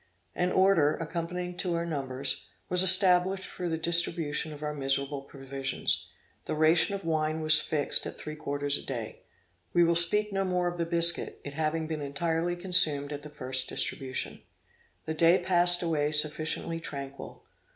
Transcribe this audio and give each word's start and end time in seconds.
An 0.33 0.51
order, 0.51 0.95
according 0.95 1.57
to 1.57 1.75
our 1.75 1.85
numbers, 1.85 2.47
was 2.69 2.81
established 2.81 3.45
for 3.45 3.69
the 3.69 3.77
distribution 3.77 4.51
of 4.51 4.63
our 4.63 4.73
miserable 4.73 5.21
provisions. 5.21 6.11
The 6.45 6.55
ration 6.55 6.95
of 6.95 7.05
wine 7.05 7.39
was 7.39 7.61
fixed 7.61 8.07
at 8.07 8.17
three 8.17 8.35
quarters 8.35 8.79
a 8.79 8.83
day. 8.83 9.21
We 9.73 9.83
will 9.83 9.93
speak 9.95 10.33
no 10.33 10.43
more 10.43 10.67
of 10.67 10.79
the 10.79 10.87
biscuit, 10.87 11.39
it 11.43 11.53
having 11.53 11.85
been 11.85 12.01
entirely 12.01 12.55
consumed 12.55 13.13
at 13.13 13.21
the 13.21 13.29
first 13.29 13.69
distribution. 13.69 14.41
The 15.05 15.13
day 15.13 15.37
passed 15.37 15.83
away 15.83 16.13
sufficiently 16.13 16.79
tranquil. 16.79 17.43